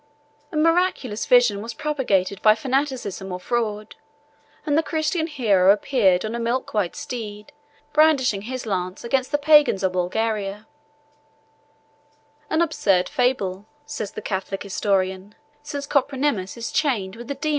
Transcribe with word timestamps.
A 0.51 0.57
miraculous 0.57 1.27
vision 1.27 1.61
was 1.61 1.75
propagated 1.75 2.41
by 2.41 2.55
fanaticism 2.55 3.31
or 3.31 3.39
fraud: 3.39 3.95
and 4.65 4.75
the 4.75 4.81
Christian 4.81 5.27
hero 5.27 5.71
appeared 5.71 6.25
on 6.25 6.33
a 6.33 6.39
milk 6.39 6.73
white 6.73 6.95
steed, 6.95 7.53
brandishing 7.93 8.41
his 8.41 8.65
lance 8.65 9.03
against 9.03 9.31
the 9.31 9.37
Pagans 9.37 9.83
of 9.83 9.91
Bulgaria: 9.91 10.65
"An 12.49 12.63
absurd 12.63 13.09
fable," 13.09 13.67
says 13.85 14.13
the 14.13 14.23
Catholic 14.23 14.63
historian, 14.63 15.35
"since 15.61 15.85
Copronymus 15.85 16.57
is 16.57 16.71
chained 16.71 17.15
with 17.15 17.27
the 17.27 17.27
daemons 17.27 17.27
in 17.27 17.27
the 17.27 17.33
abyss 17.33 17.35
of 17.35 17.43
hell." 17.43 17.49